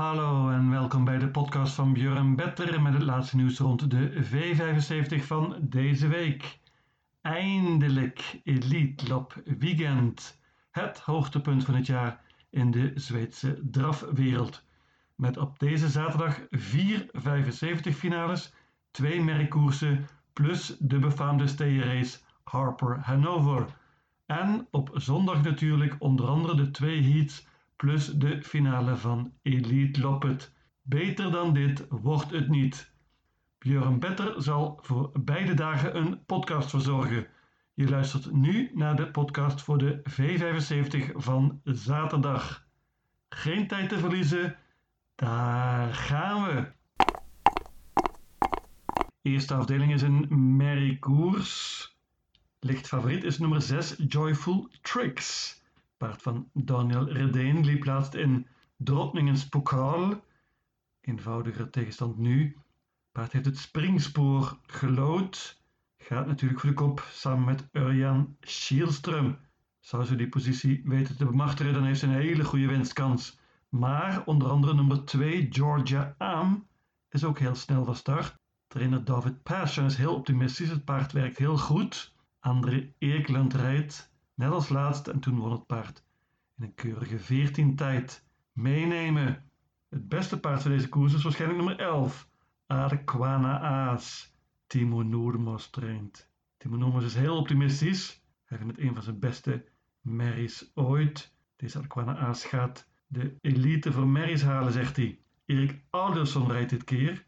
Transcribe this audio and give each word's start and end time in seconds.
Hallo 0.00 0.50
en 0.50 0.70
welkom 0.70 1.04
bij 1.04 1.18
de 1.18 1.28
podcast 1.28 1.74
van 1.74 1.92
Björn 1.92 2.36
Better 2.36 2.82
met 2.82 2.92
het 2.92 3.02
laatste 3.02 3.36
nieuws 3.36 3.58
rond 3.58 3.90
de 3.90 4.24
V75 4.24 5.24
van 5.24 5.56
deze 5.60 6.08
week. 6.08 6.58
Eindelijk 7.20 8.40
Elite 8.44 9.08
Lab 9.08 9.34
Weekend, 9.58 10.40
het 10.70 10.98
hoogtepunt 10.98 11.64
van 11.64 11.74
het 11.74 11.86
jaar 11.86 12.20
in 12.50 12.70
de 12.70 12.92
Zweedse 12.94 13.60
drafwereld. 13.70 14.64
Met 15.14 15.36
op 15.36 15.58
deze 15.58 15.88
zaterdag 15.88 16.40
vier 16.50 17.08
75 17.12 17.96
finales, 17.96 18.52
twee 18.90 19.22
merkkoersen 19.22 20.06
plus 20.32 20.76
de 20.78 20.98
befaamde 20.98 21.46
steeënrace 21.46 22.18
Harper 22.44 22.98
Hanover. 22.98 23.66
En 24.26 24.66
op 24.70 24.90
zondag 24.94 25.42
natuurlijk 25.42 25.96
onder 25.98 26.26
andere 26.26 26.54
de 26.54 26.70
twee 26.70 27.02
heats 27.02 27.48
plus 27.80 28.06
de 28.06 28.42
finale 28.42 28.96
van 28.96 29.32
Elite 29.42 30.00
Loppet. 30.00 30.52
Beter 30.82 31.30
dan 31.30 31.54
dit 31.54 31.86
wordt 31.88 32.30
het 32.30 32.48
niet. 32.48 32.92
Björn 33.58 33.98
Better 33.98 34.42
zal 34.42 34.78
voor 34.82 35.10
beide 35.20 35.54
dagen 35.54 35.96
een 35.96 36.24
podcast 36.24 36.70
verzorgen. 36.70 37.26
Je 37.74 37.88
luistert 37.88 38.32
nu 38.32 38.70
naar 38.74 38.96
de 38.96 39.10
podcast 39.10 39.62
voor 39.62 39.78
de 39.78 40.02
V75 40.10 41.16
van 41.16 41.60
zaterdag. 41.64 42.66
Geen 43.28 43.66
tijd 43.66 43.88
te 43.88 43.98
verliezen, 43.98 44.56
daar 45.14 45.94
gaan 45.94 46.44
we. 46.44 46.72
Eerste 49.22 49.54
afdeling 49.54 49.92
is 49.92 50.02
een 50.02 50.56
merry 50.56 50.98
koers. 50.98 51.84
Licht 52.58 52.86
favoriet 52.86 53.24
is 53.24 53.38
nummer 53.38 53.62
6 53.62 53.94
Joyful 54.08 54.68
Tricks. 54.80 55.59
Paard 56.00 56.22
van 56.22 56.50
Daniel 56.52 57.08
Redeen 57.08 57.64
liep 57.64 57.84
laatst 57.84 58.14
in 58.14 58.46
Drottningens 58.76 59.48
Pokaal. 59.48 60.24
Eenvoudiger 61.00 61.70
tegenstand 61.70 62.18
nu. 62.18 62.56
Paard 63.12 63.32
heeft 63.32 63.44
het 63.44 63.58
springspoor 63.58 64.58
gelood. 64.66 65.62
Gaat 65.98 66.26
natuurlijk 66.26 66.60
voor 66.60 66.70
de 66.70 66.76
kop 66.76 67.06
samen 67.10 67.44
met 67.44 67.68
Urjan 67.72 68.36
Schielström. 68.40 69.36
Zou 69.80 70.04
ze 70.04 70.16
die 70.16 70.28
positie 70.28 70.82
weten 70.84 71.16
te 71.16 71.24
bemachtigen, 71.24 71.72
dan 71.72 71.84
heeft 71.84 72.00
ze 72.00 72.06
een 72.06 72.12
hele 72.12 72.44
goede 72.44 72.66
winstkans. 72.66 73.38
Maar 73.68 74.22
onder 74.24 74.48
andere 74.48 74.74
nummer 74.74 75.04
2, 75.04 75.46
Georgia 75.50 76.14
Aam, 76.18 76.66
is 77.08 77.24
ook 77.24 77.38
heel 77.38 77.54
snel 77.54 77.84
van 77.84 77.96
start. 77.96 78.34
Trainer 78.66 79.04
David 79.04 79.42
Passion 79.42 79.86
is 79.86 79.96
heel 79.96 80.14
optimistisch. 80.14 80.68
Het 80.68 80.84
paard 80.84 81.12
werkt 81.12 81.38
heel 81.38 81.58
goed. 81.58 82.14
André 82.38 82.92
Eekland 82.98 83.54
rijdt 83.54 84.09
net 84.40 84.50
als 84.50 84.68
laatst 84.68 85.06
en 85.06 85.20
toen 85.20 85.38
won 85.38 85.52
het 85.52 85.66
paard. 85.66 86.04
In 86.56 86.64
een 86.64 86.74
keurige 86.74 87.18
14 87.18 87.76
tijd. 87.76 88.24
Meenemen. 88.52 89.50
Het 89.88 90.08
beste 90.08 90.40
paard 90.40 90.62
van 90.62 90.70
deze 90.70 90.88
koers 90.88 91.14
is 91.14 91.22
waarschijnlijk 91.22 91.60
nummer 91.62 91.86
11. 91.86 92.28
Arquana 92.66 93.60
Aas. 93.60 94.34
Timo 94.66 95.02
Noormos 95.02 95.70
traint. 95.70 96.30
Timo 96.56 96.76
Noormos 96.76 97.04
is 97.04 97.14
heel 97.14 97.36
optimistisch. 97.36 98.22
Hij 98.44 98.58
vindt 98.58 98.76
het 98.76 98.84
een 98.84 98.94
van 98.94 99.02
zijn 99.02 99.18
beste 99.18 99.64
merries 100.00 100.70
ooit. 100.74 101.34
Deze 101.56 101.78
Arquana 101.78 102.16
Aas 102.16 102.44
gaat 102.44 102.88
de 103.06 103.36
elite 103.40 103.92
voor 103.92 104.08
merries 104.08 104.42
halen, 104.42 104.72
zegt 104.72 104.96
hij. 104.96 105.18
Erik 105.46 105.82
Alderson 105.90 106.50
rijdt 106.50 106.70
dit 106.70 106.84
keer. 106.84 107.26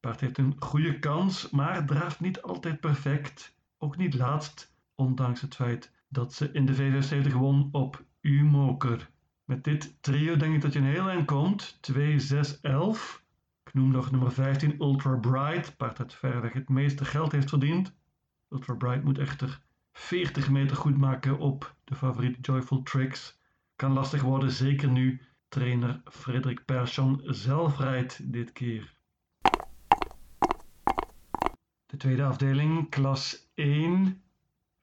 Paard 0.00 0.20
heeft 0.20 0.38
een 0.38 0.56
goede 0.58 0.98
kans, 0.98 1.50
maar 1.50 1.86
draaft 1.86 2.20
niet 2.20 2.42
altijd 2.42 2.80
perfect. 2.80 3.56
Ook 3.78 3.96
niet 3.96 4.14
laatst, 4.14 4.74
ondanks 4.94 5.40
het 5.40 5.54
feit 5.54 5.94
dat 6.16 6.32
ze 6.32 6.52
in 6.52 6.66
de 6.66 6.74
V75 6.74 7.32
won 7.32 7.68
op 7.72 8.04
U-Moker. 8.20 9.10
Met 9.44 9.64
dit 9.64 10.02
trio 10.02 10.36
denk 10.36 10.54
ik 10.54 10.60
dat 10.60 10.72
je 10.72 10.78
een 10.78 10.84
heel 10.84 11.08
eind 11.08 11.26
komt. 11.26 11.78
2, 11.80 12.18
6, 12.18 12.60
11. 12.60 13.24
Ik 13.64 13.74
noem 13.74 13.90
nog 13.90 14.10
nummer 14.10 14.32
15 14.32 14.80
Ultra 14.80 15.16
Bright. 15.16 15.76
Paard 15.76 15.96
dat 15.96 16.14
verreweg 16.14 16.52
het 16.52 16.68
meeste 16.68 17.04
geld 17.04 17.32
heeft 17.32 17.48
verdiend. 17.48 17.96
Ultra 18.48 18.74
Bright 18.74 19.04
moet 19.04 19.18
echter 19.18 19.62
40 19.92 20.50
meter 20.50 20.76
goed 20.76 20.96
maken 20.96 21.38
op 21.38 21.76
de 21.84 21.94
favoriete 21.94 22.40
Joyful 22.40 22.82
Tricks. 22.82 23.38
Kan 23.74 23.92
lastig 23.92 24.22
worden, 24.22 24.50
zeker 24.50 24.90
nu 24.90 25.20
trainer 25.48 26.00
Frederik 26.04 26.64
Persson 26.64 27.20
zelf 27.24 27.78
rijdt 27.78 28.32
dit 28.32 28.52
keer. 28.52 28.94
De 31.86 31.96
tweede 31.96 32.24
afdeling, 32.24 32.90
klas 32.90 33.50
1. 33.54 34.22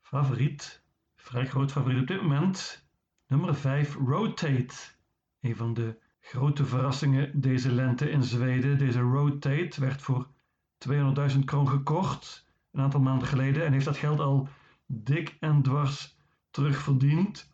Favoriet 0.01 0.82
vrij 1.23 1.45
groot 1.45 1.71
favoriet 1.71 2.01
op 2.01 2.07
dit 2.07 2.21
moment. 2.21 2.87
Nummer 3.27 3.55
5, 3.55 3.95
Rotate. 3.95 4.75
Een 5.39 5.55
van 5.55 5.73
de 5.73 5.99
grote 6.19 6.65
verrassingen 6.65 7.41
deze 7.41 7.71
lente 7.71 8.09
in 8.09 8.23
Zweden. 8.23 8.77
Deze 8.77 8.99
Rotate 8.99 9.81
werd 9.81 10.01
voor 10.01 10.27
200.000 11.33 11.39
kroon 11.45 11.67
gekocht 11.67 12.45
een 12.71 12.81
aantal 12.81 12.99
maanden 12.99 13.27
geleden 13.27 13.65
en 13.65 13.71
heeft 13.71 13.85
dat 13.85 13.97
geld 13.97 14.19
al 14.19 14.47
dik 14.85 15.37
en 15.39 15.61
dwars 15.61 16.17
terugverdiend. 16.49 17.51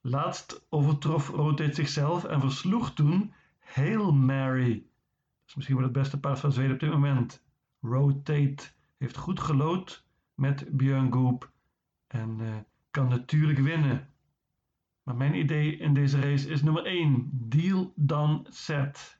Laatst 0.00 0.66
overtrof 0.68 1.28
Rotate 1.28 1.74
zichzelf 1.74 2.24
en 2.24 2.40
versloeg 2.40 2.94
toen 2.94 3.32
Hail 3.58 4.12
Mary. 4.12 4.72
Dat 4.72 5.48
is 5.48 5.54
misschien 5.54 5.76
wel 5.76 5.84
het 5.84 5.94
beste 5.94 6.20
paard 6.20 6.38
van 6.38 6.52
Zweden 6.52 6.72
op 6.72 6.80
dit 6.80 6.90
moment. 6.90 7.44
Rotate 7.80 8.68
heeft 8.98 9.16
goed 9.16 9.40
gelood 9.40 10.04
met 10.34 10.76
Björn 10.76 11.12
Goop 11.12 11.50
en 12.06 12.38
uh, 12.40 12.54
kan 12.90 13.08
natuurlijk 13.08 13.58
winnen. 13.58 14.08
Maar 15.02 15.16
mijn 15.16 15.34
idee 15.34 15.76
in 15.76 15.94
deze 15.94 16.20
race 16.20 16.48
is 16.48 16.62
nummer 16.62 16.84
1. 16.84 17.28
Deal 17.32 17.92
dan 17.96 18.46
set. 18.50 19.18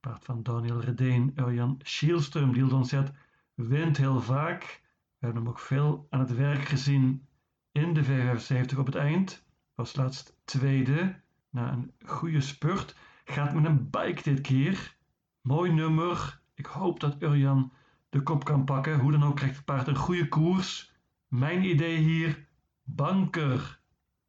Paard 0.00 0.24
van 0.24 0.42
Daniel 0.42 0.80
Redeen, 0.80 1.32
Urjan 1.36 1.80
Schielström. 1.82 2.52
Deal 2.52 2.68
dan 2.68 2.86
set 2.86 3.12
wint 3.54 3.96
heel 3.96 4.20
vaak. 4.20 4.82
We 5.18 5.26
hebben 5.26 5.42
hem 5.42 5.50
ook 5.50 5.58
veel 5.58 6.06
aan 6.10 6.20
het 6.20 6.34
werk 6.34 6.64
gezien 6.64 7.26
in 7.72 7.94
de 7.94 8.04
V75 8.04 8.78
op 8.78 8.86
het 8.86 8.94
eind. 8.94 9.44
Was 9.74 9.96
laatst 9.96 10.36
tweede 10.44 11.20
na 11.50 11.72
een 11.72 11.92
goede 12.06 12.40
spurt. 12.40 12.96
Gaat 13.24 13.54
met 13.54 13.64
een 13.64 13.90
bike 13.90 14.22
dit 14.22 14.40
keer. 14.40 14.96
Mooi 15.40 15.72
nummer. 15.72 16.40
Ik 16.54 16.66
hoop 16.66 17.00
dat 17.00 17.22
Urjan 17.22 17.72
de 18.08 18.22
kop 18.22 18.44
kan 18.44 18.64
pakken. 18.64 19.00
Hoe 19.00 19.12
dan 19.12 19.24
ook 19.24 19.36
krijgt 19.36 19.56
het 19.56 19.64
paard 19.64 19.86
een 19.86 19.96
goede 19.96 20.28
koers. 20.28 20.92
Mijn 21.28 21.64
idee 21.64 21.96
hier 21.96 22.47
Banker. 22.94 23.80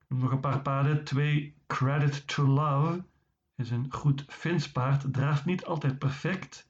Nog 0.07 0.31
een 0.31 0.39
paar 0.39 0.61
paarden. 0.61 1.03
2 1.03 1.55
Credit 1.67 2.27
to 2.27 2.47
Love 2.47 3.03
is 3.55 3.69
een 3.69 3.93
goed 3.93 4.25
Fins 4.27 4.71
paard. 4.71 5.13
Draaft 5.13 5.45
niet 5.45 5.65
altijd 5.65 5.99
perfect, 5.99 6.69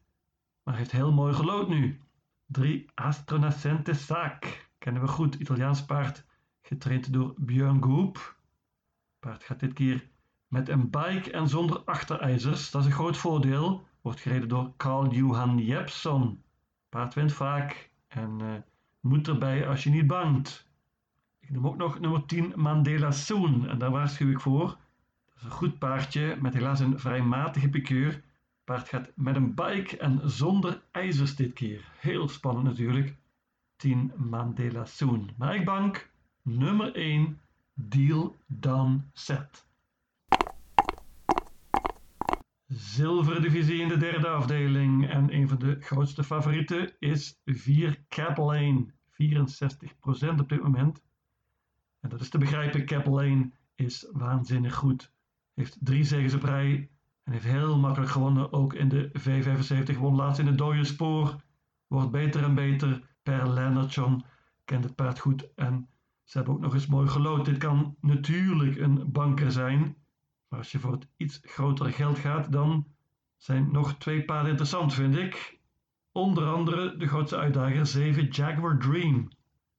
maar 0.64 0.76
heeft 0.76 0.92
heel 0.92 1.12
mooi 1.12 1.34
gelood 1.34 1.70
nu. 1.70 2.02
3 2.46 2.90
Astronascente 2.94 3.94
Saak. 3.94 4.70
Kennen 4.78 5.02
we 5.02 5.08
goed. 5.08 5.36
Italiaans 5.36 5.86
paard. 5.86 6.26
Getraind 6.62 7.14
door 7.14 7.34
Björn 7.38 7.84
Goop. 7.84 8.38
Paard 9.20 9.44
gaat 9.44 9.60
dit 9.60 9.74
keer 9.74 10.10
met 10.48 10.70
een 10.70 10.90
bike 10.90 11.32
en 11.32 11.48
zonder 11.48 11.80
achterijzers. 11.80 12.72
Dat 12.72 12.82
is 12.82 12.88
een 12.88 12.94
groot 12.94 13.18
voordeel. 13.18 13.88
Wordt 14.02 14.20
gereden 14.20 14.50
door 14.50 14.74
Carl 14.78 15.12
Johan 15.12 15.58
Jepson. 15.58 16.44
Paard 16.90 17.14
wint 17.14 17.34
vaak 17.34 17.92
en 18.08 18.40
uh, 18.40 18.54
moet 19.00 19.28
erbij 19.28 19.68
als 19.68 19.84
je 19.84 19.90
niet 19.90 20.08
bangt. 20.08 20.69
Ik 21.50 21.56
noem 21.56 21.68
ook 21.68 21.78
nog 21.78 22.00
nummer 22.00 22.26
10 22.26 22.54
Mandela 22.56 23.12
Soon 23.12 23.68
en 23.68 23.78
daar 23.78 23.92
waarschuw 23.92 24.30
ik 24.30 24.40
voor. 24.40 24.68
Dat 24.68 25.36
is 25.36 25.44
een 25.44 25.52
goed 25.52 25.80
paardje 25.80 26.38
met 26.42 26.54
helaas 26.54 26.80
een 26.80 27.00
vrij 27.00 27.22
matige 27.22 27.70
pikeur. 27.70 28.22
Paard 28.64 28.90
gaat 28.90 29.12
met 29.16 29.36
een 29.36 29.56
bike 29.56 29.98
en 29.98 30.30
zonder 30.30 30.82
ijzers 30.92 31.36
dit 31.36 31.54
keer. 31.54 31.92
Heel 32.00 32.28
spannend 32.28 32.66
natuurlijk. 32.66 33.16
10 33.76 34.12
Mandela 34.16 34.86
Soon. 34.86 35.30
Maar 35.38 35.56
ik 35.56 35.66
bank 35.66 36.12
nummer 36.42 36.96
1 36.96 37.40
Deal 37.74 38.36
Done 38.46 39.00
Set. 39.14 39.66
Zilverdivisie 42.68 43.82
in 43.82 43.88
de 43.88 43.98
derde 43.98 44.28
afdeling 44.28 45.10
en 45.10 45.34
een 45.34 45.48
van 45.48 45.60
de 45.60 45.78
grootste 45.80 46.24
favorieten 46.24 46.92
is 47.00 47.42
4 47.46 48.04
Cap 48.10 48.38
Lane. 48.38 48.86
64% 49.12 50.40
op 50.40 50.50
dit 50.50 50.62
moment. 50.64 51.08
En 52.00 52.10
dat 52.10 52.22
is 52.22 52.30
te 52.30 52.38
begrijpen, 52.38 52.86
Cap 52.86 53.06
Lane 53.06 53.52
is 53.76 54.10
waanzinnig 54.12 54.76
goed. 54.76 55.12
Heeft 55.54 55.78
drie 55.80 56.04
zegens 56.04 56.34
op 56.34 56.44
rij 56.44 56.90
en 57.24 57.32
heeft 57.32 57.46
heel 57.46 57.78
makkelijk 57.78 58.12
gewonnen. 58.12 58.54
Ook 58.54 58.74
in 58.74 58.90
de 58.90 59.10
V75 59.20 59.98
won 59.98 60.16
laatst 60.16 60.40
in 60.40 60.48
het 60.48 60.58
dode 60.58 60.84
spoor. 60.84 61.42
Wordt 61.88 62.12
beter 62.12 62.44
en 62.44 62.56
beter. 62.56 63.08
Per 63.24 63.50
Leonardson 63.50 64.24
kent 64.66 64.84
het 64.84 64.96
paard 64.96 65.20
goed 65.20 65.54
en 65.54 65.90
ze 66.24 66.38
hebben 66.38 66.56
ook 66.56 66.62
nog 66.62 66.74
eens 66.74 66.88
mooi 66.88 67.08
gelood. 67.08 67.46
Dit 67.46 67.58
kan 67.58 67.96
natuurlijk 68.02 68.78
een 68.78 69.12
banker 69.12 69.52
zijn. 69.52 69.96
Maar 70.48 70.60
als 70.60 70.72
je 70.72 70.80
voor 70.80 70.92
het 70.92 71.08
iets 71.18 71.40
grotere 71.44 71.92
geld 71.92 72.18
gaat, 72.18 72.52
dan 72.52 72.88
zijn 73.38 73.72
nog 73.72 73.98
twee 73.98 74.26
paarden 74.26 74.50
interessant, 74.50 74.94
vind 74.94 75.16
ik. 75.16 75.60
Onder 76.12 76.48
andere 76.48 76.98
de 76.98 77.08
grootste 77.08 77.38
uitdager 77.38 77.86
7 77.86 78.28
Jaguar 78.28 78.78
Dream. 78.78 79.30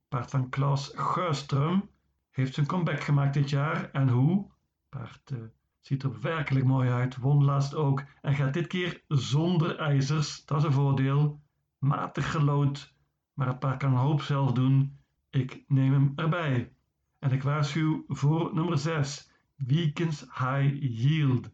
Paard 0.08 0.30
van 0.30 0.48
Klaas 0.48 0.92
Geurström 0.94 1.89
heeft 2.30 2.54
zijn 2.54 2.66
comeback 2.66 3.00
gemaakt 3.00 3.34
dit 3.34 3.50
jaar. 3.50 3.90
En 3.90 4.08
hoe? 4.08 4.50
Paard 4.88 5.30
uh, 5.30 5.38
Ziet 5.80 6.02
er 6.02 6.20
werkelijk 6.20 6.66
mooi 6.66 6.90
uit, 6.90 7.16
won 7.16 7.44
laatst 7.44 7.74
ook 7.74 8.04
en 8.20 8.34
gaat 8.34 8.52
dit 8.52 8.66
keer 8.66 9.04
zonder 9.08 9.78
ijzers. 9.78 10.44
Dat 10.44 10.58
is 10.58 10.64
een 10.64 10.72
voordeel. 10.72 11.42
Matig 11.78 12.30
gelood, 12.30 12.94
maar 13.34 13.46
het 13.46 13.58
paard 13.58 13.78
kan 13.78 13.92
een 13.92 13.98
hoop 13.98 14.22
zelf 14.22 14.52
doen. 14.52 14.98
Ik 15.30 15.64
neem 15.66 15.92
hem 15.92 16.12
erbij. 16.16 16.72
En 17.18 17.32
ik 17.32 17.42
waarschuw 17.42 18.04
voor 18.08 18.54
nummer 18.54 18.78
6, 18.78 19.30
Weekends 19.56 20.20
High 20.20 20.76
Yield. 20.80 21.50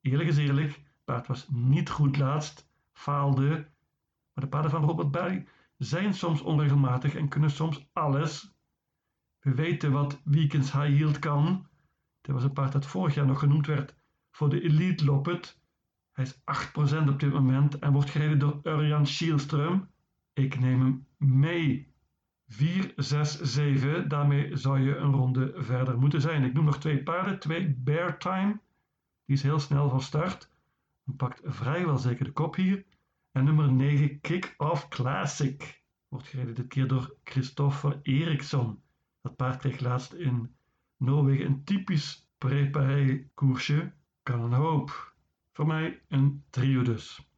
Eerlijk 0.00 0.28
is 0.28 0.36
eerlijk, 0.36 0.82
paard 1.04 1.26
was 1.26 1.48
niet 1.48 1.90
goed 1.90 2.16
laatst, 2.16 2.70
faalde, 2.92 3.70
maar 4.32 4.44
de 4.44 4.48
paarden 4.48 4.70
van 4.70 4.84
Robert 4.84 5.10
Berg 5.10 5.42
zijn 5.76 6.14
soms 6.14 6.40
onregelmatig 6.40 7.14
en 7.14 7.28
kunnen 7.28 7.50
soms 7.50 7.88
alles. 7.92 8.54
We 9.48 9.54
weten 9.54 9.92
wat 9.92 10.20
Weekends 10.24 10.72
High 10.72 10.96
Yield 10.96 11.18
kan. 11.18 11.66
Dit 12.20 12.34
was 12.34 12.44
een 12.44 12.52
paard 12.52 12.72
dat 12.72 12.86
vorig 12.86 13.14
jaar 13.14 13.26
nog 13.26 13.38
genoemd 13.38 13.66
werd 13.66 13.94
voor 14.30 14.48
de 14.48 14.60
Elite 14.60 15.04
Loppet. 15.04 15.60
Hij 16.12 16.24
is 16.24 16.34
8% 16.34 17.08
op 17.08 17.20
dit 17.20 17.32
moment 17.32 17.78
en 17.78 17.92
wordt 17.92 18.10
gereden 18.10 18.38
door 18.38 18.60
Urjan 18.62 19.06
Schielström. 19.06 19.86
Ik 20.32 20.60
neem 20.60 20.80
hem 20.80 21.06
mee. 21.40 21.92
4, 22.48 22.92
6, 22.96 23.40
7. 23.40 24.08
Daarmee 24.08 24.56
zou 24.56 24.80
je 24.80 24.96
een 24.96 25.12
ronde 25.12 25.52
verder 25.56 25.98
moeten 25.98 26.20
zijn. 26.20 26.44
Ik 26.44 26.52
noem 26.52 26.64
nog 26.64 26.78
twee 26.78 27.02
paarden. 27.02 27.38
Twee 27.38 27.74
Bear 27.74 28.18
Time. 28.18 28.60
Die 29.24 29.36
is 29.36 29.42
heel 29.42 29.60
snel 29.60 29.88
van 29.88 30.02
start. 30.02 30.50
En 31.06 31.16
pakt 31.16 31.40
vrijwel 31.44 31.98
zeker 31.98 32.24
de 32.24 32.32
kop 32.32 32.54
hier. 32.54 32.84
En 33.32 33.44
nummer 33.44 33.72
9 33.72 34.20
Kick-Off 34.20 34.88
Classic. 34.88 35.82
Wordt 36.08 36.26
gereden 36.26 36.54
dit 36.54 36.68
keer 36.68 36.88
door 36.88 37.16
Christopher 37.24 37.98
Eriksson. 38.02 38.82
Dat 39.28 39.36
paard 39.36 39.60
kreeg 39.60 39.80
laatst 39.80 40.12
in 40.12 40.56
Noorwegen 40.96 41.46
een 41.46 41.64
typisch 41.64 42.28
préparé 42.38 43.30
koersje. 43.34 43.92
Kan 44.22 44.40
een 44.40 44.52
hoop. 44.52 45.14
Voor 45.52 45.66
mij 45.66 46.02
een 46.08 46.44
trio 46.50 46.82
dus. 46.82 47.30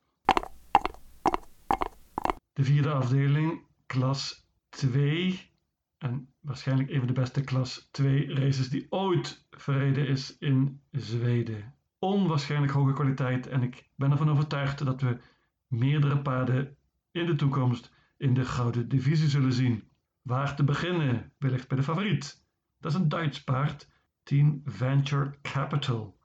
De 2.52 2.64
vierde 2.64 2.92
afdeling, 2.92 3.66
klas 3.86 4.48
2. 4.68 5.50
En 5.98 6.34
waarschijnlijk 6.40 6.90
een 6.90 6.98
van 6.98 7.06
de 7.06 7.12
beste 7.12 7.40
klas 7.40 7.88
2 7.90 8.34
races 8.34 8.68
die 8.68 8.86
ooit 8.90 9.46
verreden 9.50 10.08
is 10.08 10.38
in 10.38 10.80
Zweden. 10.90 11.74
Onwaarschijnlijk 11.98 12.72
hoge 12.72 12.92
kwaliteit 12.92 13.46
en 13.46 13.62
ik 13.62 13.90
ben 13.96 14.10
ervan 14.10 14.30
overtuigd 14.30 14.84
dat 14.84 15.00
we 15.00 15.20
meerdere 15.66 16.22
paarden 16.22 16.76
in 17.10 17.26
de 17.26 17.34
toekomst 17.34 17.92
in 18.16 18.34
de 18.34 18.44
gouden 18.44 18.88
divisie 18.88 19.28
zullen 19.28 19.52
zien. 19.52 19.89
Waar 20.22 20.56
te 20.56 20.64
beginnen? 20.64 21.32
Wellicht 21.38 21.68
bij 21.68 21.76
de 21.76 21.82
favoriet. 21.82 22.44
Dat 22.78 22.92
is 22.92 22.98
een 22.98 23.08
Duits 23.08 23.44
paard, 23.44 23.88
Team 24.22 24.62
Venture 24.64 25.34
Capital. 25.42 26.18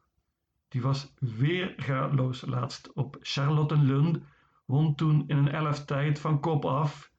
Die 0.67 0.81
was 0.81 1.13
weer 1.19 1.73
gaatloos 1.77 2.45
laatst 2.45 2.93
op 2.93 3.17
Charlottenlund, 3.21 4.19
won 4.65 4.95
toen 4.95 5.23
in 5.27 5.37
een 5.37 5.51
elf 5.51 5.85
tijd 5.85 6.19
van 6.19 6.39
kop 6.39 6.65
af. 6.65 7.11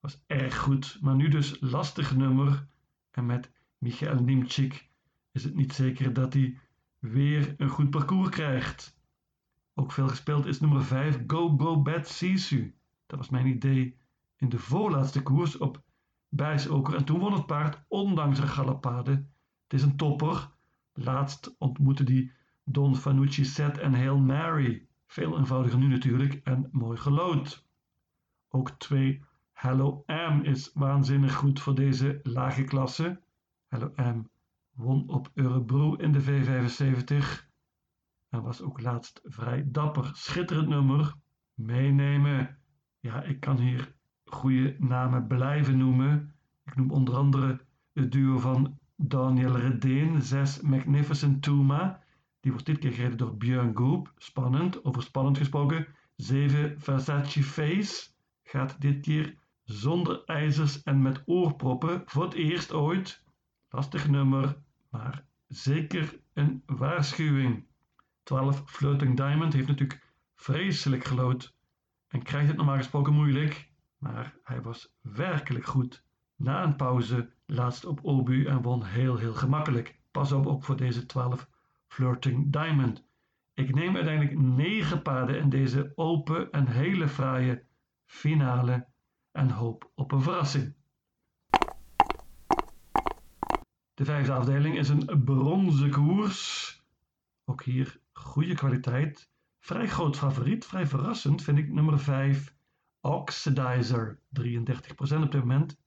Was 0.00 0.24
erg 0.26 0.58
goed, 0.58 0.98
maar 1.00 1.14
nu 1.14 1.28
dus 1.28 1.60
lastig 1.60 2.16
nummer. 2.16 2.66
En 3.10 3.26
met 3.26 3.52
Michael 3.78 4.22
Nimchik 4.22 4.88
is 5.32 5.44
het 5.44 5.54
niet 5.54 5.72
zeker 5.72 6.12
dat 6.12 6.32
hij 6.32 6.58
weer 6.98 7.54
een 7.56 7.68
goed 7.68 7.90
parcours 7.90 8.28
krijgt. 8.28 8.96
Ook 9.74 9.92
veel 9.92 10.08
gespeeld 10.08 10.46
is 10.46 10.60
nummer 10.60 10.84
5 10.84 11.18
Go 11.26 11.56
Go 11.56 11.82
Bad 11.82 12.08
Sisu. 12.08 12.74
Dat 13.06 13.18
was 13.18 13.28
mijn 13.28 13.46
idee 13.46 13.98
in 14.36 14.48
de 14.48 14.58
voorlaatste 14.58 15.22
koers 15.22 15.58
op 15.58 15.82
Bijsoker 16.34 16.94
en 16.94 17.04
toen 17.04 17.18
won 17.18 17.32
het 17.32 17.46
paard 17.46 17.84
ondanks 17.88 18.40
de 18.40 18.46
galopade. 18.46 19.10
Het 19.62 19.72
is 19.72 19.82
een 19.82 19.96
topper. 19.96 20.50
Laatst 20.92 21.54
ontmoette 21.58 22.04
die 22.04 22.32
Don 22.64 22.96
Fanucci 22.96 23.44
Set 23.44 23.78
en 23.78 23.94
Hail 23.94 24.18
Mary. 24.18 24.86
Veel 25.06 25.38
eenvoudiger 25.38 25.78
nu 25.78 25.86
natuurlijk 25.86 26.34
en 26.44 26.68
mooi 26.70 26.98
gelood. 26.98 27.66
Ook 28.48 28.70
2 28.70 29.24
Hello 29.52 30.04
M 30.06 30.40
is 30.42 30.70
waanzinnig 30.74 31.34
goed 31.34 31.60
voor 31.60 31.74
deze 31.74 32.20
lage 32.22 32.64
klasse. 32.64 33.20
Hello 33.66 33.92
M 33.96 34.22
won 34.70 35.08
op 35.08 35.30
Eurebro 35.34 35.94
in 35.94 36.12
de 36.12 36.22
V75 36.22 37.50
en 38.28 38.42
was 38.42 38.60
ook 38.62 38.80
laatst 38.80 39.20
vrij 39.24 39.64
dapper. 39.70 40.10
Schitterend 40.14 40.68
nummer. 40.68 41.14
Meenemen. 41.54 42.58
Ja, 43.00 43.22
ik 43.22 43.40
kan 43.40 43.58
hier 43.58 43.94
goede 44.34 44.76
namen 44.78 45.26
blijven 45.26 45.78
noemen. 45.78 46.34
Ik 46.64 46.76
noem 46.76 46.90
onder 46.90 47.14
andere 47.14 47.60
het 47.92 48.12
duo 48.12 48.38
van 48.38 48.78
Daniel 48.96 49.56
Redeen, 49.56 50.22
6 50.22 50.60
Magnificent 50.60 51.42
Tuma. 51.42 52.00
Die 52.40 52.52
wordt 52.52 52.66
dit 52.66 52.78
keer 52.78 52.92
gereden 52.92 53.18
door 53.18 53.36
Björn 53.36 53.76
Goop. 53.76 54.12
Spannend, 54.16 54.84
over 54.84 55.02
spannend 55.02 55.38
gesproken. 55.38 55.86
7 56.16 56.80
Versace 56.80 57.42
Face 57.42 58.10
gaat 58.42 58.80
dit 58.80 59.00
keer 59.00 59.36
zonder 59.64 60.24
ijzers 60.24 60.82
en 60.82 61.02
met 61.02 61.22
oorproppen 61.26 62.02
voor 62.04 62.24
het 62.24 62.34
eerst 62.34 62.72
ooit. 62.72 63.24
Lastig 63.70 64.08
nummer, 64.08 64.56
maar 64.90 65.24
zeker 65.48 66.20
een 66.32 66.62
waarschuwing. 66.66 67.64
12 68.22 68.62
Floating 68.66 69.16
Diamond 69.16 69.52
heeft 69.52 69.68
natuurlijk 69.68 70.10
vreselijk 70.34 71.04
gelood 71.04 71.54
en 72.08 72.22
krijgt 72.22 72.48
het 72.48 72.56
normaal 72.56 72.76
gesproken 72.76 73.12
moeilijk, 73.12 73.71
maar 74.02 74.36
hij 74.42 74.62
was 74.62 74.94
werkelijk 75.00 75.66
goed. 75.66 76.04
Na 76.36 76.62
een 76.62 76.76
pauze 76.76 77.32
laatst 77.46 77.84
op 77.84 78.04
Obu 78.04 78.44
en 78.46 78.62
won 78.62 78.84
heel 78.84 79.16
heel 79.16 79.34
gemakkelijk. 79.34 80.00
Pas 80.10 80.32
op 80.32 80.46
ook 80.46 80.64
voor 80.64 80.76
deze 80.76 81.06
12 81.06 81.48
Flirting 81.86 82.52
Diamond. 82.52 83.06
Ik 83.54 83.74
neem 83.74 83.94
uiteindelijk 83.94 84.38
9 84.38 85.02
paarden 85.02 85.38
in 85.38 85.48
deze 85.48 85.92
open 85.94 86.50
en 86.50 86.66
hele 86.66 87.08
fraaie 87.08 87.64
finale 88.04 88.86
en 89.32 89.50
hoop 89.50 89.90
op 89.94 90.12
een 90.12 90.22
verrassing. 90.22 90.74
De 93.94 94.04
vijfde 94.04 94.32
afdeling 94.32 94.78
is 94.78 94.88
een 94.88 95.24
bronzen 95.24 95.90
koers. 95.90 96.82
Ook 97.44 97.62
hier 97.62 98.00
goede 98.12 98.54
kwaliteit. 98.54 99.30
Vrij 99.58 99.88
groot 99.88 100.16
favoriet, 100.16 100.66
vrij 100.66 100.86
verrassend 100.86 101.42
vind 101.42 101.58
ik 101.58 101.72
nummer 101.72 101.98
5 101.98 102.60
Oxidizer. 103.02 104.18
33% 104.40 105.22
op 105.22 105.32
dit 105.32 105.40
moment. 105.40 105.80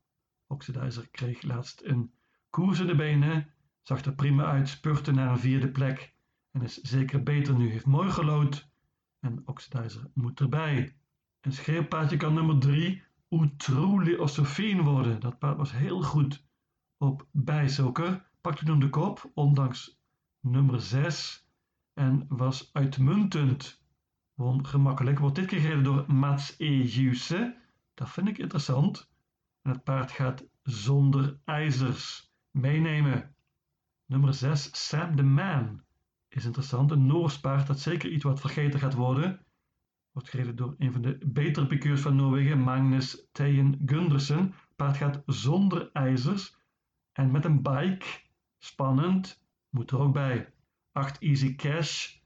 Oxidizer 0.48 1.10
kreeg 1.10 1.42
laatst 1.42 1.82
een 1.84 2.14
koers 2.50 2.80
in 2.80 2.88
de 2.88 2.96
benen. 2.96 3.54
Zag 3.82 4.06
er 4.06 4.16
prima 4.16 4.46
uit, 4.46 4.70
spurte 4.70 5.12
naar 5.12 5.30
een 5.30 5.40
vierde 5.40 5.72
plek. 5.72 6.14
En 6.52 6.62
is 6.62 6.82
zeker 6.82 7.24
beter 7.24 7.56
nu. 7.56 7.70
Heeft 7.70 7.86
mooi 7.86 8.12
gelood. 8.12 8.70
En 9.20 9.42
Oxidizer 9.46 10.10
moet 10.13 10.39
erbij. 10.39 10.96
Een 11.42 11.54
schreeuwpaardje 11.54 12.18
kan 12.18 12.34
nummer 12.34 12.60
3 12.60 13.04
Outrouli 13.30 14.18
worden. 14.84 15.20
Dat 15.20 15.39
paard 15.39 15.58
was 15.58 15.72
heel 15.72 16.01
goed 16.01 16.46
op 16.98 17.28
bijzoker. 17.32 18.30
Pakte 18.42 18.66
toen 18.66 18.80
de 18.80 18.89
kop, 18.89 19.32
ondanks 19.34 20.00
nummer 20.39 20.82
6 20.82 21.48
en 21.94 22.25
was 22.28 22.70
uitmuntend. 22.74 23.85
Won 24.36 24.65
gemakkelijk. 24.65 25.20
Wordt 25.20 25.36
dit 25.36 25.46
keer 25.46 25.60
gereden 25.60 25.84
door 25.84 26.13
Mats 26.13 26.56
Ejuse. 26.58 27.58
Dat 27.94 28.10
vind 28.10 28.27
ik 28.27 28.38
interessant. 28.38 29.10
En 29.62 29.72
het 29.72 29.84
paard 29.84 30.12
gaat 30.12 30.46
zonder 30.62 31.39
ijzers 31.46 32.34
meenemen. 32.51 33.36
Nummer 34.06 34.34
6, 34.34 34.88
Sam 34.88 35.15
the 35.15 35.24
Man. 35.24 35.84
Is 36.27 36.46
interessant. 36.46 36.92
Een 36.92 37.06
Noors 37.06 37.39
paard 37.39 37.68
dat 37.68 37.80
zeker 37.80 38.12
iets 38.12 38.24
wat 38.24 38.39
vergeten 38.39 38.80
gaat 38.80 38.94
worden. 38.94 39.46
Wordt 40.12 40.30
gereden 40.30 40.56
door 40.56 40.75
een 40.77 40.92
van 40.92 41.01
de 41.01 41.18
betere 41.27 41.68
piqueurs 41.68 42.01
van 42.01 42.15
Noorwegen, 42.15 42.60
Magnus 42.60 43.27
Teyen 43.32 43.82
Gundersen. 43.86 44.54
Paard 44.75 44.98
gaat 44.98 45.24
zonder 45.25 45.89
ijzers 45.92 46.58
en 47.12 47.32
met 47.32 47.46
een 47.46 47.62
bike. 47.62 48.06
Spannend. 48.58 49.44
Moet 49.70 49.92
er 49.92 50.00
ook 50.00 50.13
bij. 50.13 50.54
8 50.92 51.20
Easy 51.20 51.56
Cash 51.56 52.24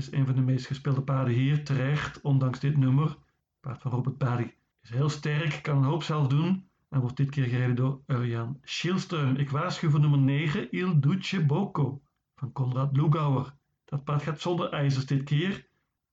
is 0.00 0.12
een 0.12 0.26
van 0.26 0.34
de 0.34 0.40
meest 0.40 0.66
gespeelde 0.66 1.02
paarden 1.02 1.34
hier, 1.34 1.64
terecht, 1.64 2.20
ondanks 2.20 2.60
dit 2.60 2.76
nummer. 2.76 3.16
Paard 3.60 3.82
van 3.82 3.90
Robert 3.90 4.18
Barry 4.18 4.54
is 4.82 4.90
heel 4.90 5.08
sterk, 5.08 5.62
kan 5.62 5.76
een 5.76 5.82
hoop 5.84 6.02
zelf 6.02 6.26
doen 6.26 6.68
en 6.88 7.00
wordt 7.00 7.16
dit 7.16 7.30
keer 7.30 7.44
gereden 7.44 7.76
door 7.76 8.00
Urjan 8.06 8.60
Schielström. 8.62 9.36
Ik 9.36 9.50
waarschuw 9.50 9.90
voor 9.90 10.00
nummer 10.00 10.18
9, 10.18 10.70
Il 10.70 11.00
Duce 11.00 11.46
van 12.36 12.52
Konrad 12.52 12.96
Lugauer. 12.96 13.54
Dat 13.84 14.04
paard 14.04 14.22
gaat 14.22 14.40
zonder 14.40 14.72
ijzers 14.72 15.06
dit 15.06 15.22
keer. 15.22 15.66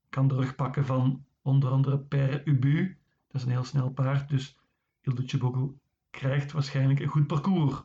Kan 0.10 0.27
de 0.27 0.36
rug 0.36 0.56
pakken 0.56 0.86
van 0.86 1.25
onder 1.41 1.70
andere 1.70 2.00
Per 2.00 2.48
Ubu. 2.48 2.98
Dat 3.27 3.41
is 3.41 3.44
een 3.44 3.53
heel 3.53 3.63
snel 3.63 3.89
paard, 3.89 4.29
dus 4.29 4.60
Il 5.01 5.15
Duce 5.15 5.72
krijgt 6.10 6.51
waarschijnlijk 6.51 7.00
een 7.00 7.08
goed 7.08 7.27
parcours. 7.27 7.84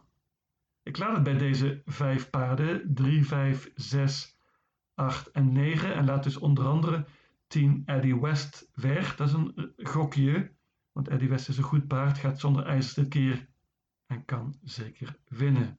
Ik 0.83 0.99
laat 0.99 1.15
het 1.15 1.23
bij 1.23 1.39
deze 1.39 1.83
vijf 1.87 2.31
paarden, 2.31 2.95
3, 2.95 3.27
5, 3.27 3.71
6, 3.75 4.37
8 4.95 5.31
en 5.31 5.53
9. 5.53 5.95
En 5.95 6.05
laat 6.05 6.23
dus 6.23 6.37
onder 6.37 6.67
andere 6.67 7.07
10 7.47 7.83
Eddie 7.85 8.21
West 8.21 8.71
weg. 8.75 9.17
Dat 9.17 9.29
is 9.29 9.35
een 9.35 9.73
gokje, 9.77 10.53
want 10.93 11.09
Eddie 11.09 11.29
West 11.29 11.49
is 11.49 11.57
een 11.57 11.65
goed 11.65 11.87
paard, 11.87 12.19
gaat 12.19 12.41
zonder 12.41 12.67
ijzers 12.67 12.95
dit 12.95 13.09
keer 13.09 13.49
en 14.07 14.25
kan 14.25 14.55
zeker 14.63 15.19
winnen. 15.29 15.79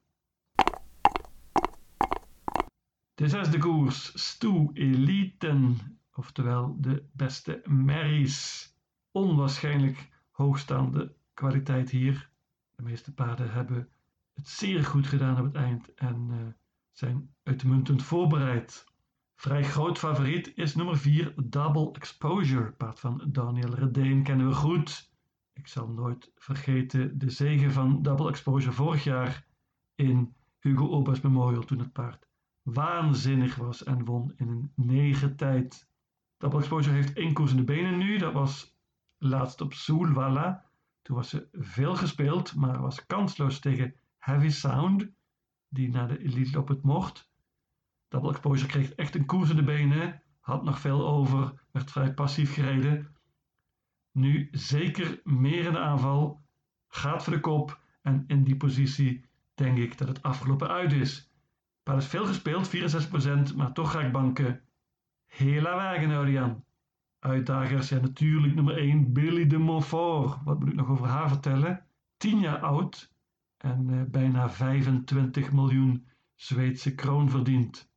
De 3.13 3.27
zesde 3.27 3.57
koers, 3.57 4.27
Stoe 4.27 4.69
Eliten, 4.73 5.77
oftewel 6.13 6.77
de 6.79 7.09
beste 7.11 7.61
merries. 7.65 8.71
Onwaarschijnlijk 9.11 10.09
hoogstaande 10.31 11.15
kwaliteit 11.33 11.89
hier. 11.89 12.29
De 12.75 12.83
meeste 12.83 13.13
paarden 13.13 13.51
hebben 13.51 13.89
het 14.33 14.47
zeer 14.47 14.83
goed 14.83 15.07
gedaan 15.07 15.37
op 15.37 15.45
het 15.45 15.55
eind 15.55 15.93
en 15.93 16.27
uh, 16.31 16.37
zijn 16.91 17.35
uitmuntend 17.43 18.03
voorbereid. 18.03 18.85
Vrij 19.35 19.63
groot 19.63 19.99
favoriet 19.99 20.51
is 20.55 20.75
nummer 20.75 20.97
4 20.97 21.33
Double 21.43 21.91
Exposure. 21.91 22.71
Paard 22.71 22.99
van 22.99 23.23
Daniel 23.27 23.75
Redeen 23.75 24.23
kennen 24.23 24.47
we 24.47 24.53
goed. 24.53 25.11
Ik 25.53 25.67
zal 25.67 25.87
nooit 25.87 26.31
vergeten 26.35 27.17
de 27.17 27.29
zegen 27.29 27.71
van 27.71 28.01
Double 28.01 28.29
Exposure 28.29 28.73
vorig 28.73 29.03
jaar 29.03 29.47
in 29.95 30.35
Hugo 30.59 30.89
Obers 30.89 31.21
Memorial 31.21 31.63
toen 31.63 31.79
het 31.79 31.93
paard 31.93 32.27
waanzinnig 32.63 33.55
was 33.55 33.83
en 33.83 34.05
won 34.05 34.33
in 34.35 34.47
een 34.47 34.71
negen 34.75 35.35
tijd. 35.35 35.87
Double 36.37 36.59
Exposure 36.59 36.95
heeft 36.95 37.13
één 37.13 37.33
koers 37.33 37.51
in 37.51 37.57
de 37.57 37.63
benen 37.63 37.97
nu. 37.97 38.17
Dat 38.17 38.33
was 38.33 38.77
laatst 39.17 39.61
op 39.61 39.73
Soulwalla. 39.73 40.65
Toen 41.01 41.15
was 41.15 41.29
ze 41.29 41.47
veel 41.51 41.95
gespeeld, 41.95 42.55
maar 42.55 42.81
was 42.81 43.05
kansloos 43.05 43.59
tegen 43.59 43.95
Heavy 44.17 44.49
Sound, 44.49 45.09
die 45.67 45.89
naar 45.89 46.07
de 46.07 46.19
elite 46.19 46.59
op 46.59 46.67
het 46.67 46.83
mocht. 46.83 47.31
Double 48.13 48.29
Exposure 48.29 48.67
kreeg 48.67 48.93
echt 48.93 49.15
een 49.15 49.25
koers 49.25 49.49
in 49.49 49.55
de 49.55 49.63
benen, 49.63 50.21
had 50.39 50.63
nog 50.63 50.79
veel 50.79 51.07
over, 51.07 51.53
werd 51.71 51.91
vrij 51.91 52.13
passief 52.13 52.53
gereden. 52.53 53.15
Nu 54.11 54.47
zeker 54.51 55.21
meer 55.23 55.65
in 55.65 55.71
de 55.71 55.79
aanval, 55.79 56.41
gaat 56.87 57.23
voor 57.23 57.33
de 57.33 57.39
kop 57.39 57.79
en 58.01 58.23
in 58.27 58.43
die 58.43 58.57
positie 58.57 59.25
denk 59.53 59.77
ik 59.77 59.97
dat 59.97 60.07
het 60.07 60.21
afgelopen 60.21 60.67
uit 60.67 60.91
is. 60.91 61.31
Paard 61.83 62.01
is 62.01 62.07
veel 62.07 62.25
gespeeld, 62.25 62.75
64%, 63.51 63.55
maar 63.55 63.73
toch 63.73 63.91
ga 63.91 64.01
ik 64.01 64.11
banken. 64.11 64.61
Hela 65.25 65.75
wagen, 65.75 66.65
Uitdagers 67.19 67.87
zijn 67.87 68.01
natuurlijk 68.01 68.55
nummer 68.55 68.77
1 68.77 69.13
Billy 69.13 69.47
de 69.47 69.57
Montfort. 69.57 70.43
Wat 70.43 70.59
moet 70.59 70.69
ik 70.69 70.75
nog 70.75 70.89
over 70.89 71.07
haar 71.07 71.29
vertellen? 71.29 71.85
10 72.17 72.39
jaar 72.39 72.59
oud 72.59 73.13
en 73.57 73.89
uh, 73.89 74.01
bijna 74.03 74.49
25 74.49 75.51
miljoen 75.51 76.07
Zweedse 76.35 76.95
kroon 76.95 77.29
verdiend. 77.29 77.91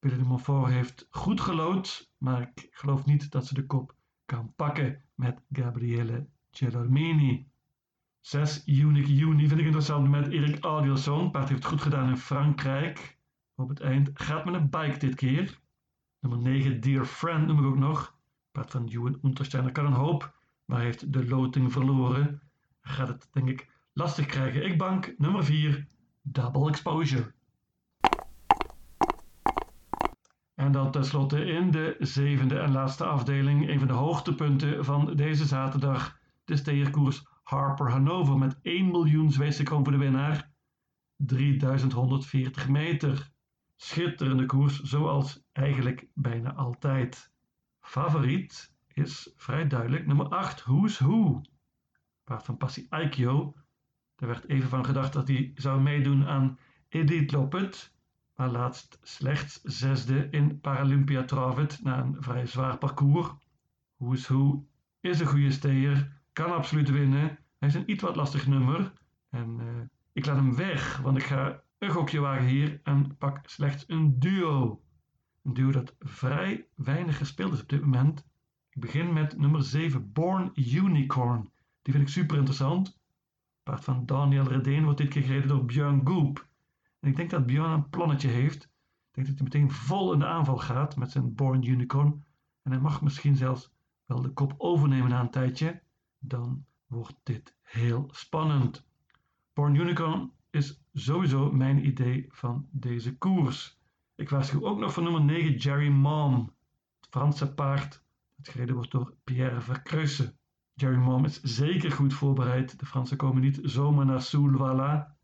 Billy 0.00 0.16
de 0.16 0.24
Montfort 0.24 0.72
heeft 0.72 1.06
goed 1.10 1.40
gelood, 1.40 2.12
maar 2.18 2.42
ik 2.42 2.68
geloof 2.70 3.04
niet 3.04 3.30
dat 3.30 3.46
ze 3.46 3.54
de 3.54 3.66
kop 3.66 3.94
kan 4.24 4.52
pakken 4.56 5.02
met 5.14 5.40
Gabriele 5.52 6.28
Gelormini. 6.50 7.50
6 8.20 8.62
Unique 8.66 9.14
Juni 9.14 9.48
vind 9.48 9.60
ik 9.60 9.66
interessant 9.66 10.08
met 10.08 10.28
Erik 10.28 10.64
Adielson. 10.64 11.30
Paard 11.30 11.48
heeft 11.48 11.64
goed 11.64 11.80
gedaan 11.80 12.08
in 12.08 12.16
Frankrijk. 12.16 13.18
Op 13.54 13.68
het 13.68 13.80
eind 13.80 14.10
gaat 14.14 14.44
met 14.44 14.54
een 14.54 14.70
bike 14.70 14.98
dit 14.98 15.14
keer. 15.14 15.60
Nummer 16.20 16.40
9 16.40 16.80
Dear 16.80 17.04
Friend 17.04 17.46
noem 17.46 17.58
ik 17.58 17.64
ook 17.64 17.78
nog. 17.78 18.16
Paard 18.52 18.70
van 18.70 18.86
Juwen 18.86 19.18
Untersteiner 19.22 19.72
kan 19.72 19.86
een 19.86 19.92
hoop, 19.92 20.38
maar 20.64 20.80
heeft 20.80 21.12
de 21.12 21.26
loting 21.26 21.72
verloren. 21.72 22.40
Gaat 22.80 23.08
het 23.08 23.28
denk 23.32 23.48
ik 23.48 23.70
lastig 23.92 24.26
krijgen. 24.26 24.64
Ik 24.64 24.78
bank 24.78 25.14
nummer 25.16 25.44
4 25.44 25.86
Double 26.22 26.68
Exposure. 26.68 27.32
En 30.58 30.72
dan 30.72 30.90
tenslotte 30.90 31.44
in 31.44 31.70
de 31.70 31.96
zevende 31.98 32.58
en 32.58 32.72
laatste 32.72 33.04
afdeling 33.04 33.68
een 33.68 33.78
van 33.78 33.88
de 33.88 33.94
hoogtepunten 33.94 34.84
van 34.84 35.16
deze 35.16 35.46
zaterdag. 35.46 36.18
De 36.44 36.56
steerkoers 36.56 37.26
Harper 37.42 37.90
Hanover 37.90 38.38
met 38.38 38.58
1 38.62 38.90
miljoen 38.90 39.32
Zweedse 39.32 39.62
kroon 39.62 39.82
voor 39.82 39.92
de 39.92 39.98
winnaar. 39.98 40.52
3140 41.16 42.68
meter. 42.68 43.30
Schitterende 43.76 44.46
koers, 44.46 44.80
zoals 44.80 45.44
eigenlijk 45.52 46.06
bijna 46.14 46.54
altijd. 46.54 47.32
Favoriet 47.80 48.74
is 48.86 49.32
vrij 49.36 49.66
duidelijk 49.66 50.06
nummer 50.06 50.28
8, 50.28 50.64
Who's 50.64 50.98
Who. 50.98 51.40
Paard 52.24 52.44
van 52.44 52.56
Passie 52.56 52.86
Aikyo. 52.88 53.54
Er 54.16 54.26
werd 54.26 54.48
even 54.48 54.68
van 54.68 54.84
gedacht 54.84 55.12
dat 55.12 55.28
hij 55.28 55.52
zou 55.54 55.80
meedoen 55.80 56.26
aan 56.26 56.58
Edith 56.88 57.32
Lopet, 57.32 57.96
maar 58.38 58.50
laatst 58.50 58.98
slechts 59.02 59.60
zesde 59.62 60.28
in 60.30 60.60
Paralympia 60.60 61.24
Travet 61.24 61.82
na 61.82 61.98
een 61.98 62.16
vrij 62.18 62.46
zwaar 62.46 62.78
parcours. 62.78 63.28
Who's 63.96 64.26
Who 64.28 64.66
is 65.00 65.20
een 65.20 65.26
goede 65.26 65.50
steer, 65.50 66.20
kan 66.32 66.54
absoluut 66.54 66.90
winnen. 66.90 67.38
Hij 67.58 67.68
is 67.68 67.74
een 67.74 67.90
iets 67.90 68.02
wat 68.02 68.16
lastig 68.16 68.46
nummer. 68.46 68.92
En 69.30 69.58
uh, 69.60 69.66
ik 70.12 70.26
laat 70.26 70.36
hem 70.36 70.56
weg, 70.56 70.96
want 70.96 71.16
ik 71.16 71.22
ga 71.22 71.62
een 71.78 71.90
gokje 71.90 72.20
wagen 72.20 72.46
hier 72.46 72.80
en 72.82 73.16
pak 73.16 73.48
slechts 73.48 73.84
een 73.86 74.18
duo. 74.18 74.82
Een 75.42 75.54
duo 75.54 75.70
dat 75.70 75.96
vrij 76.00 76.66
weinig 76.74 77.16
gespeeld 77.16 77.52
is 77.52 77.62
op 77.62 77.68
dit 77.68 77.80
moment. 77.80 78.26
Ik 78.70 78.80
begin 78.80 79.12
met 79.12 79.38
nummer 79.38 79.62
7, 79.62 80.12
Born 80.12 80.50
Unicorn. 80.54 81.50
Die 81.82 81.92
vind 81.92 82.06
ik 82.08 82.12
super 82.14 82.36
interessant. 82.36 83.00
Paard 83.62 83.84
van 83.84 84.06
Daniel 84.06 84.48
Redeen 84.48 84.84
wordt 84.84 84.98
dit 84.98 85.08
keer 85.08 85.22
gereden 85.22 85.48
door 85.48 85.64
Björn 85.64 86.00
Goop. 86.04 86.47
En 87.00 87.08
ik 87.08 87.16
denk 87.16 87.30
dat 87.30 87.46
Björn 87.46 87.72
een 87.72 87.88
plannetje 87.88 88.28
heeft. 88.28 88.64
Ik 88.64 89.14
denk 89.14 89.26
dat 89.26 89.36
hij 89.36 89.44
meteen 89.44 89.70
vol 89.70 90.12
in 90.12 90.18
de 90.18 90.26
aanval 90.26 90.58
gaat 90.58 90.96
met 90.96 91.10
zijn 91.10 91.34
Born 91.34 91.66
Unicorn. 91.66 92.24
En 92.62 92.70
hij 92.72 92.80
mag 92.80 93.02
misschien 93.02 93.36
zelfs 93.36 93.72
wel 94.04 94.22
de 94.22 94.32
kop 94.32 94.54
overnemen 94.56 95.10
na 95.10 95.20
een 95.20 95.30
tijdje. 95.30 95.82
Dan 96.18 96.64
wordt 96.86 97.16
dit 97.22 97.56
heel 97.62 98.08
spannend. 98.12 98.86
Born 99.52 99.74
Unicorn 99.74 100.32
is 100.50 100.82
sowieso 100.92 101.52
mijn 101.52 101.86
idee 101.86 102.26
van 102.28 102.68
deze 102.70 103.16
koers. 103.16 103.80
Ik 104.14 104.28
waarschuw 104.28 104.64
ook 104.64 104.78
nog 104.78 104.92
voor 104.92 105.02
nummer 105.02 105.24
9 105.24 105.56
Jerry 105.56 105.88
Mom, 105.88 106.54
het 107.00 107.10
Franse 107.10 107.54
paard 107.54 108.04
dat 108.36 108.48
gereden 108.48 108.74
wordt 108.74 108.90
door 108.90 109.14
Pierre 109.24 109.60
Vercreusse. 109.60 110.36
Jerry 110.74 110.96
Mom 110.96 111.24
is 111.24 111.40
zeker 111.40 111.92
goed 111.92 112.14
voorbereid. 112.14 112.78
De 112.78 112.86
Fransen 112.86 113.16
komen 113.16 113.42
niet 113.42 113.58
zomaar 113.62 114.06
naar 114.06 114.22
Soulwalla. 114.22 115.17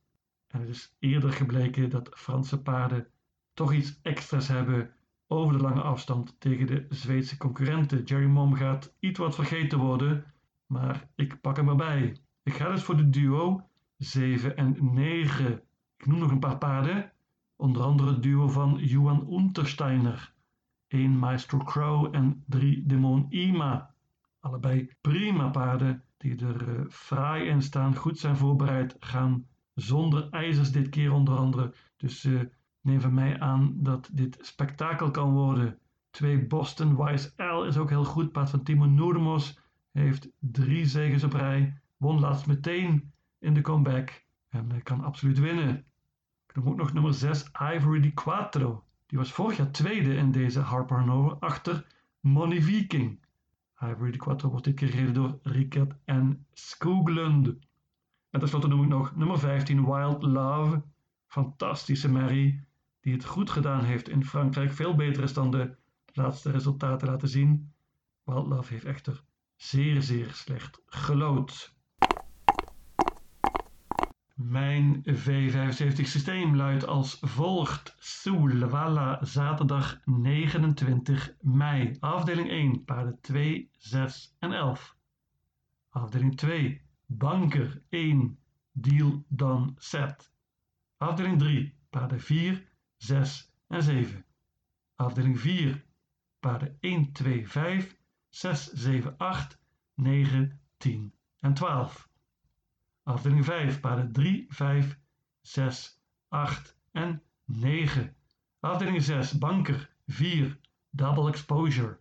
En 0.54 0.60
het 0.60 0.68
is 0.68 0.94
eerder 0.98 1.32
gebleken 1.32 1.90
dat 1.90 2.10
Franse 2.14 2.62
paarden 2.62 3.06
toch 3.54 3.72
iets 3.72 3.98
extra's 4.02 4.48
hebben 4.48 4.90
over 5.26 5.56
de 5.56 5.62
lange 5.62 5.80
afstand 5.80 6.40
tegen 6.40 6.66
de 6.66 6.86
Zweedse 6.88 7.36
concurrenten. 7.36 8.02
Jerry 8.02 8.26
Mom 8.26 8.54
gaat 8.54 8.94
iets 8.98 9.18
wat 9.18 9.34
vergeten 9.34 9.78
worden, 9.78 10.24
maar 10.66 11.08
ik 11.14 11.40
pak 11.40 11.56
hem 11.56 11.68
erbij. 11.68 12.16
Ik 12.42 12.54
ga 12.54 12.70
dus 12.70 12.82
voor 12.82 12.96
de 12.96 13.10
duo 13.10 13.68
7 13.96 14.56
en 14.56 14.76
9. 14.80 15.62
Ik 15.96 16.06
noem 16.06 16.18
nog 16.18 16.30
een 16.30 16.38
paar 16.38 16.58
paarden, 16.58 17.12
onder 17.56 17.82
andere 17.82 18.10
het 18.10 18.22
duo 18.22 18.48
van 18.48 18.78
Johan 18.78 19.32
Untersteiner, 19.32 20.34
1 20.88 21.18
Maestro 21.18 21.58
Crow 21.58 22.14
en 22.14 22.44
3 22.46 22.86
Demon 22.86 23.26
Ima. 23.28 23.94
Allebei 24.40 24.90
prima 25.00 25.48
paarden 25.48 26.02
die 26.16 26.46
er 26.46 26.68
uh, 26.68 26.84
fraai 26.88 27.48
in 27.48 27.62
staan, 27.62 27.96
goed 27.96 28.18
zijn 28.18 28.36
voorbereid, 28.36 28.96
gaan 28.98 29.46
zonder 29.74 30.28
ijzers 30.30 30.72
dit 30.72 30.88
keer 30.88 31.12
onder 31.12 31.36
andere. 31.36 31.74
Dus 31.96 32.24
uh, 32.24 32.40
neem 32.80 33.00
van 33.00 33.14
mij 33.14 33.40
aan 33.40 33.72
dat 33.76 34.10
dit 34.12 34.38
spektakel 34.40 35.10
kan 35.10 35.32
worden. 35.32 35.78
2 36.10 36.46
Boston 36.46 36.96
Wise 36.96 37.32
L 37.36 37.64
is 37.64 37.76
ook 37.76 37.88
heel 37.88 38.04
goed. 38.04 38.32
Paard 38.32 38.50
van 38.50 38.62
Timo 38.62 38.84
Noordemos 38.84 39.58
heeft 39.92 40.28
drie 40.38 40.86
zegens 40.86 41.24
op 41.24 41.32
rij. 41.32 41.80
Won 41.96 42.20
laatst 42.20 42.46
meteen 42.46 43.12
in 43.38 43.54
de 43.54 43.60
comeback 43.60 44.24
en 44.48 44.82
kan 44.82 45.04
absoluut 45.04 45.38
winnen. 45.38 45.84
Noem 46.52 46.68
ook 46.68 46.76
nog 46.76 46.92
nummer 46.92 47.14
6 47.14 47.50
Ivory 47.74 48.00
Di 48.00 48.12
Quattro. 48.12 48.84
Die 49.06 49.18
was 49.18 49.32
vorig 49.32 49.56
jaar 49.56 49.70
tweede 49.70 50.14
in 50.14 50.30
deze 50.30 50.60
Harper 50.60 50.96
Hanover 50.96 51.36
achter 51.38 51.86
Money 52.20 52.62
Viking. 52.62 53.18
Ivory 53.80 54.10
Di 54.10 54.18
Quattro 54.18 54.50
wordt 54.50 54.64
dit 54.64 54.74
keer 54.74 54.88
gereden 54.88 55.14
door 55.14 55.38
Rickert 55.42 55.94
en 56.04 56.46
Skoglund. 56.52 57.54
En 58.34 58.40
tenslotte 58.40 58.68
noem 58.68 58.82
ik 58.82 58.88
nog 58.88 59.16
nummer 59.16 59.38
15 59.38 59.84
Wild 59.84 60.22
Love. 60.22 60.82
Fantastische 61.26 62.10
Mary 62.10 62.64
die 63.00 63.12
het 63.12 63.24
goed 63.24 63.50
gedaan 63.50 63.84
heeft 63.84 64.08
in 64.08 64.24
Frankrijk. 64.24 64.72
Veel 64.72 64.94
beter 64.94 65.22
is 65.22 65.32
dan 65.32 65.50
de 65.50 65.76
laatste 66.12 66.50
resultaten 66.50 67.08
laten 67.08 67.28
zien. 67.28 67.72
Wild 68.24 68.46
Love 68.46 68.72
heeft 68.72 68.84
echter 68.84 69.24
zeer 69.56 70.02
zeer 70.02 70.32
slecht 70.32 70.82
gelood. 70.86 71.76
Mijn 74.34 75.02
V75 75.10 76.00
systeem 76.00 76.56
luidt 76.56 76.86
als 76.86 77.18
volgt. 77.20 77.96
Soulwalla, 77.98 79.24
zaterdag 79.24 80.00
29 80.04 81.34
mei. 81.40 81.96
Afdeling 82.00 82.50
1, 82.50 82.84
paarden 82.84 83.18
2, 83.20 83.70
6 83.76 84.36
en 84.38 84.52
11. 84.52 84.96
Afdeling 85.88 86.36
2, 86.36 86.82
banker 87.06 87.82
1, 87.88 88.38
deal 88.72 89.24
dan 89.28 89.74
set. 89.78 90.32
Afdeling 90.96 91.38
3, 91.38 91.74
paarden 91.90 92.20
4, 92.20 92.66
6 92.96 93.52
en 93.68 93.82
7. 93.82 94.24
Afdeling 94.96 95.40
4, 95.40 95.84
paarden 96.40 96.76
1, 96.80 97.12
2, 97.12 97.46
5, 97.46 97.96
6, 98.30 98.70
7, 98.74 99.14
8, 99.18 99.58
9, 99.94 100.58
10 100.78 101.14
en 101.40 101.54
12. 101.54 102.08
Afdeling 103.02 103.44
5, 103.44 103.80
paarden 103.80 104.12
3, 104.12 104.46
5, 104.48 104.98
6, 105.40 106.00
8 106.28 106.76
en 106.92 107.22
9. 107.44 108.14
Afdeling 108.60 109.02
6, 109.02 109.38
banker 109.38 109.90
4, 110.06 110.58
double 110.90 111.28
exposure. 111.28 111.98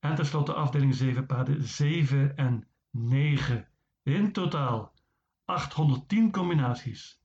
En 0.00 0.14
tenslotte 0.14 0.54
afdeling 0.54 0.94
7, 0.94 1.22
paarden 1.22 1.68
7 1.68 2.32
en 2.34 2.68
9. 2.90 3.67
In 4.08 4.32
totaal 4.32 4.90
810 5.46 6.30
combinaties. 6.30 7.18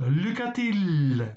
Lucatiel! 0.00 1.36